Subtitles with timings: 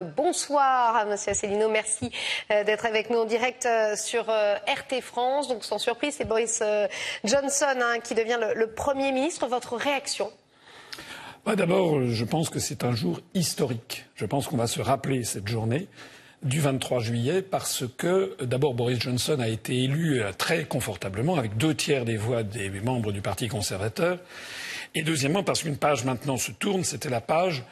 [0.00, 1.68] Bonsoir, Monsieur Asselineau.
[1.68, 2.12] Merci
[2.52, 5.48] euh, d'être avec nous en direct euh, sur euh, RT France.
[5.48, 6.62] Donc, sans surprise, c'est Boris
[7.24, 9.48] Johnson hein, qui devient le, Premier ministre.
[9.48, 10.30] Votre réaction?
[11.44, 14.04] Bah, D'abord, je pense que c'est un jour historique.
[14.14, 15.88] Je pense qu'on va se rappeler cette journée
[16.44, 21.74] du 23 juillet parce que d'abord Boris Johnson a été élu très confortablement avec deux
[21.74, 24.20] tiers des voix des membres du Parti conservateur
[24.94, 27.64] et deuxièmement parce qu'une page maintenant se tourne, c'était la page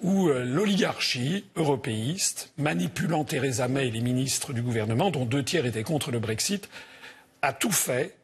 [0.00, 5.66] où euh, l'oligarchie européiste, manipulant Theresa May et les ministres du gouvernement, dont deux tiers
[5.66, 6.68] étaient contre le Brexit,
[7.42, 8.16] a tout fait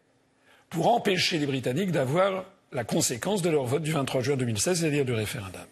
[0.70, 5.04] pour empêcher les Britanniques d'avoir la conséquence de leur vote du 23 juin 2016, c'est-à-dire
[5.04, 5.62] du référendum.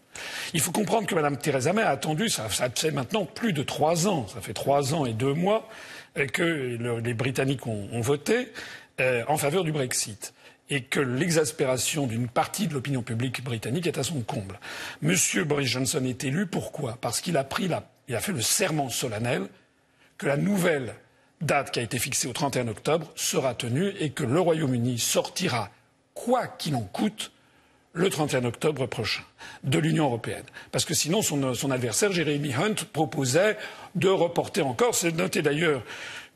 [0.54, 4.06] Il faut comprendre que Mme Theresa May a attendu, ça, fait maintenant plus de trois
[4.06, 5.68] ans, ça fait trois ans et deux mois
[6.16, 8.48] euh, que les Britanniques ont, voté
[9.00, 10.34] euh, en faveur du Brexit
[10.72, 14.58] et que l'exaspération d'une partie de l'opinion publique britannique est à son comble.
[15.02, 16.96] Monsieur Boris Johnson est élu pourquoi?
[16.98, 19.48] Parce qu'il a pris la, il a fait le serment solennel
[20.16, 20.94] que la nouvelle
[21.42, 25.68] date qui a été fixée au 31 octobre sera tenue et que le Royaume-Uni sortira,
[26.14, 27.32] quoi qu'il en coûte,
[27.92, 29.24] le 31 octobre prochain
[29.64, 30.46] de l'Union européenne.
[30.70, 33.58] Parce que sinon, son, son adversaire, Jeremy Hunt, proposait
[33.94, 34.94] de reporter encore.
[34.94, 35.82] C'est noté d'ailleurs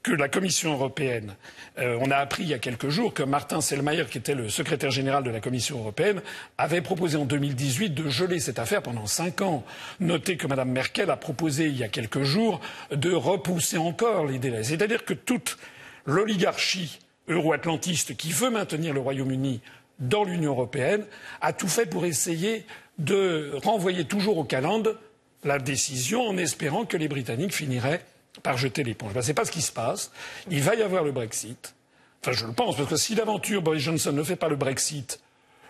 [0.06, 1.34] que la Commission européenne,
[1.80, 4.48] euh, on a appris il y a quelques jours que Martin Selmayr, qui était le
[4.48, 6.22] secrétaire général de la Commission européenne,
[6.58, 9.64] avait proposé en 2018 de geler cette affaire pendant cinq ans.
[9.98, 12.60] Notez que Mme Merkel a proposé il y a quelques jours
[12.92, 14.62] de repousser encore les délais.
[14.62, 15.58] C'est-à-dire que toute
[16.04, 19.60] l'oligarchie euro-atlantiste qui veut maintenir le Royaume-Uni
[19.98, 21.04] dans l'Union européenne
[21.40, 22.64] a tout fait pour essayer
[22.98, 24.96] de renvoyer toujours au calende
[25.42, 28.04] la décision en espérant que les Britanniques finiraient
[28.42, 29.12] par jeter l'éponge.
[29.12, 30.11] Ben, Ce n'est pas ce qui se passe.
[30.51, 31.75] Il va y avoir le Brexit.
[32.23, 35.20] Enfin, je le pense, parce que si d'aventure Boris Johnson ne fait pas le Brexit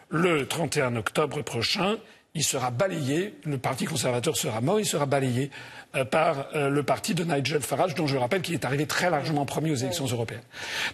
[0.09, 1.97] le 31 octobre prochain,
[2.37, 5.51] il sera balayé, le Parti conservateur sera mort, il sera balayé
[5.95, 9.11] euh, par euh, le parti de Nigel Farage, dont je rappelle qu'il est arrivé très
[9.11, 10.43] largement premier aux élections européennes.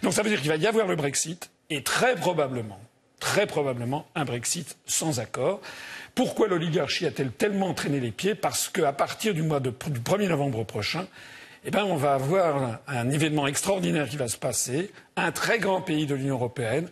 [0.01, 2.79] Donc ça veut dire qu'il va y avoir le Brexit et très probablement,
[3.19, 5.59] très probablement un Brexit sans accord.
[6.15, 8.35] Pourquoi l'oligarchie a-t-elle tellement entraîné les pieds?
[8.35, 11.07] Parce qu'à partir du mois du 1er novembre prochain,
[11.65, 14.91] eh ben, on va avoir un événement extraordinaire qui va se passer.
[15.15, 16.89] Un très grand pays de l'Union européenne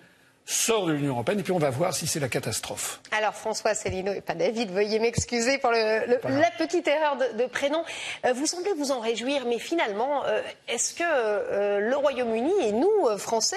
[0.52, 3.00] sort de l'Union européenne et puis on va voir si c'est la catastrophe.
[3.12, 7.84] Alors François Célineau et pas David, veuillez m'excuser pour la petite erreur de, prénom.
[8.26, 12.72] Euh, vous semblez vous en réjouir, mais finalement, euh, est-ce que euh, le Royaume-Uni et
[12.72, 13.56] nous, Français,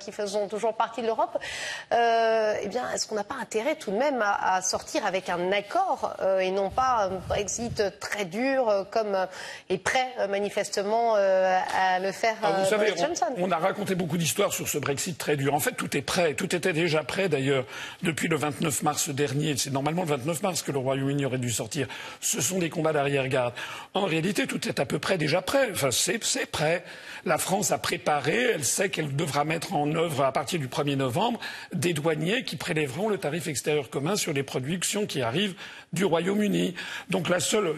[0.00, 1.38] qui faisons toujours partie de l'Europe,
[1.92, 6.16] eh bien, est-ce qu'on n'a pas intérêt tout de même à, sortir avec un accord
[6.40, 9.26] et non pas un Brexit très dur comme
[9.68, 13.26] est prêt manifestement à le faire ah, vous savez, Johnson?
[13.38, 15.54] on a raconté beaucoup d'histoires sur ce Brexit très dur.
[15.54, 17.64] En fait, tout est prêt tout était déjà prêt d'ailleurs
[18.02, 19.56] depuis le 29 mars dernier.
[19.56, 21.86] C'est normalement le 29 mars que le Royaume-Uni aurait dû sortir.
[22.20, 23.54] Ce sont des combats d'arrière-garde.
[23.94, 25.68] En réalité, tout est à peu près déjà prêt.
[25.72, 26.18] Enfin, c'est
[26.50, 26.84] prêt.
[27.24, 30.96] La France a préparé, elle sait qu'elle devra mettre en œuvre à partir du 1er
[30.96, 31.38] novembre
[31.72, 35.54] des douaniers qui prélèveront le tarif extérieur commun sur les productions qui arrivent
[35.92, 36.74] du Royaume-Uni.
[37.10, 37.74] Donc la seule,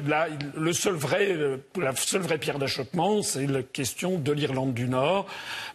[0.55, 1.37] le seul vrai,
[1.81, 5.27] la seule vraie pierre d'achoppement, c'est la question de l'Irlande du Nord.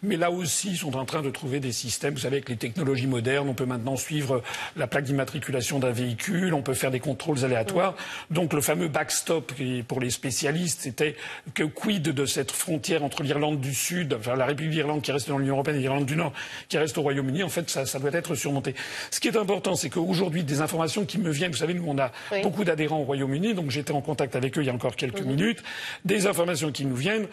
[0.04, 2.14] Mais là aussi, ils sont en train de trouver des systèmes.
[2.14, 4.42] Vous savez, avec les technologies modernes, on peut maintenant suivre
[4.76, 7.96] la plaque d'immatriculation d'un véhicule, on peut faire des contrôles aléatoires.
[8.30, 9.54] Donc le fameux backstop
[9.88, 11.16] pour les spécialistes, c'était
[11.54, 15.30] que quid de cette frontière entre l'Irlande du Sud, enfin la République d'Irlande qui reste
[15.30, 16.34] dans l'Union européenne et l'Irlande du Nord
[16.70, 17.44] qui reste au Royaume-Uni.
[17.44, 18.76] En fait, ça, ça doit être surmonté.
[19.12, 21.98] Ce qui est important, c'est qu'aujourd'hui, des informations qui me viennent, vous savez, nous on
[21.98, 22.12] a
[22.44, 25.22] beaucoup d'adhérents au Royaume-Uni, donc j'étais en contact avec eux il y a encore quelques
[25.22, 25.28] mhm.
[25.28, 25.64] minutes.
[26.06, 27.28] Des informations qui nous viennent.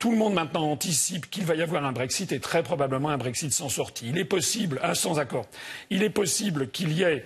[0.00, 3.18] Tout le monde maintenant anticipe qu'il va y avoir un Brexit et très probablement un
[3.18, 4.08] Brexit sans sortie.
[4.08, 5.46] Il est possible, un sans accord,
[5.90, 7.22] il est possible qu'il y ait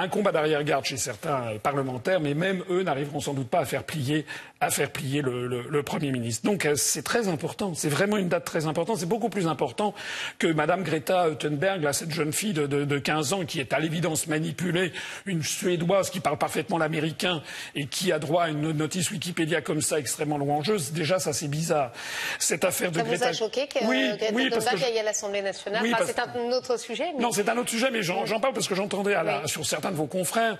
[0.00, 3.84] un combat d'arrière-garde chez certains parlementaires, mais même eux n'arriveront sans doute pas à faire
[3.84, 4.26] plier,
[4.60, 6.44] à faire plier le, Premier ministre.
[6.44, 9.94] Donc euh, c'est très important, c'est vraiment une date très importante, c'est beaucoup plus important
[10.38, 14.26] que Madame Greta Thunberg, cette jeune fille de, de, 15 ans qui est à l'évidence
[14.26, 14.92] manipulée,
[15.26, 17.42] une Suédoise qui parle parfaitement l'américain
[17.76, 20.92] et qui a droit à une notice Wikipédia comme ça extrêmement louangeuse.
[20.92, 21.92] Déjà, ça c'est bizarre.
[22.40, 23.26] Cette affaire de ça Greta...
[23.26, 25.84] vous a choqué que oui, Greta oui, Thunberg aille à l'Assemblée nationale?
[26.04, 27.12] C'est un autre sujet.
[27.20, 29.14] Non, c'est un autre sujet, mais j'en parle parce que j'entendais
[29.46, 30.58] sur certains de vos confrères.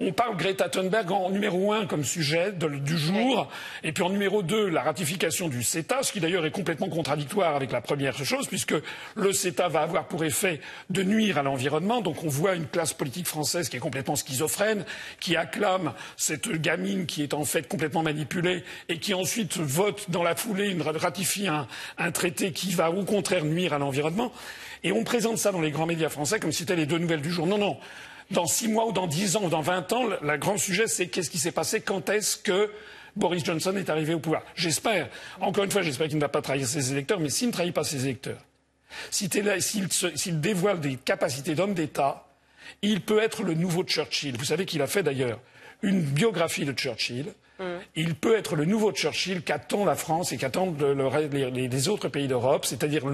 [0.00, 3.48] On parle Greta Thunberg en numéro un comme sujet du jour,
[3.82, 7.54] et puis en numéro deux, la ratification du CETA, ce qui d'ailleurs est complètement contradictoire
[7.54, 8.74] avec la première chose, puisque
[9.14, 10.60] le CETA va avoir pour effet
[10.90, 12.00] de nuire à l'environnement.
[12.00, 14.84] Donc on voit une classe politique française qui est complètement schizophrène,
[15.20, 20.22] qui acclame cette gamine qui est en fait complètement manipulée et qui ensuite vote dans
[20.22, 21.66] la foulée, une, ratifie un,
[21.98, 24.32] un traité qui va au contraire nuire à l'environnement.
[24.82, 27.22] Et on présente ça dans les grands médias français comme si c'était les deux nouvelles
[27.22, 27.46] du jour.
[27.46, 27.78] Non, non
[28.34, 31.06] dans six mois ou dans dix ans ou dans vingt ans, le grand sujet, c'est
[31.06, 32.70] qu'est-ce qui s'est passé, quand est-ce que
[33.16, 34.42] Boris Johnson est arrivé au pouvoir.
[34.54, 35.08] J'espère.
[35.40, 37.72] Encore une fois, j'espère qu'il ne va pas trahir ses électeurs, mais s'il ne trahit
[37.72, 38.40] pas ses électeurs,
[39.10, 42.26] s'il dévoile des capacités d'homme d'État,
[42.82, 44.36] il peut être le nouveau Churchill.
[44.36, 45.40] Vous savez qu'il a fait d'ailleurs
[45.82, 47.32] une biographie de Churchill.
[47.58, 47.64] Mm.
[47.94, 52.64] Il peut être le nouveau Churchill qu'attend la France et qu'attendent les, autres pays d'Europe,
[52.64, 53.04] c'est-à-dire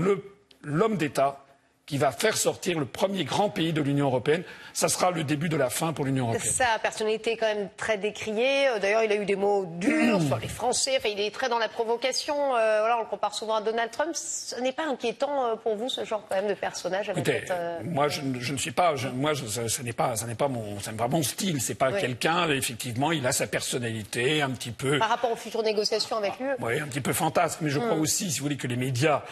[0.62, 1.44] l'homme d'État
[1.91, 4.45] qui va faire sortir le premier grand pays de l'Union européenne.
[4.75, 6.53] Ça sera le début de la fin pour l'Union européenne.
[6.53, 8.69] Sa personnalité est quand même très décriée.
[8.69, 10.93] Euh, d'ailleurs, il a eu des mots durs sur les Français.
[10.99, 12.55] Enfin, il est très dans la provocation.
[12.55, 14.15] Euh, voilà, on le compare souvent à Donald Trump.
[14.15, 17.43] Ce n'est pas inquiétant euh, pour vous, ce genre quand même de personnage Écoutez,
[17.83, 18.95] moi, je, ne suis pas.
[19.13, 21.61] moi, ce n'est pas, n'est pas mon, pas mon style.
[21.61, 22.49] C'est pas quelqu'un.
[22.51, 25.01] Effectivement, il a sa personnalité un petit peu.
[25.01, 26.47] Par rapport aux futures négociations avec lui.
[26.61, 27.59] Oui, un petit peu fantasque.
[27.63, 28.01] Mais je crois hmm.
[28.01, 29.25] aussi, si vous voulez, que les médias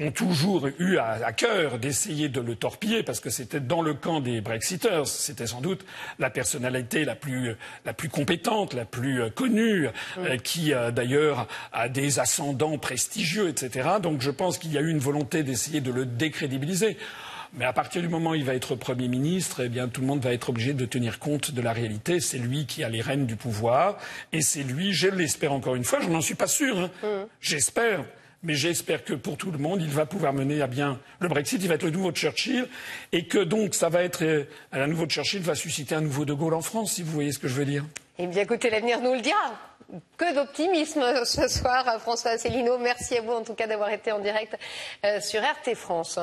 [0.00, 4.20] ont toujours eu à, cœur d'essayer de le torpiller parce que c'était dans le camp
[4.20, 5.06] des Brexiters.
[5.06, 5.84] C'était sans doute
[6.18, 7.54] la personnalité la plus,
[7.84, 9.88] la plus compétente, la plus euh, connue,
[10.18, 13.88] euh, qui euh, d'ailleurs a des ascendants prestigieux, etc.
[14.02, 16.96] Donc je pense qu'il y a eu une volonté d'essayer de le décrédibiliser.
[17.52, 20.06] Mais à partir du moment où il va être Premier ministre, eh bien, tout le
[20.06, 22.20] monde va être obligé de tenir compte de la réalité.
[22.20, 23.98] C'est lui qui a les rênes du pouvoir.
[24.32, 26.90] Et c'est lui, je l'espère encore une fois, je n'en suis pas sûr, hein.
[27.02, 27.26] mmh.
[27.40, 28.04] j'espère,
[28.42, 31.62] mais j'espère que pour tout le monde, il va pouvoir mener à bien le Brexit.
[31.62, 32.66] Il va être le nouveau Churchill
[33.12, 36.32] et que donc ça va être euh, un nouveau Churchill va susciter un nouveau De
[36.32, 37.84] Gaulle en France, si vous voyez ce que je veux dire.
[38.18, 39.58] Eh bien, écoutez, l'avenir nous le dira.
[40.16, 42.78] Que d'optimisme ce soir, François Asselineau.
[42.78, 44.56] Merci à vous en tout cas d'avoir été en direct
[45.04, 46.18] euh, sur RT France.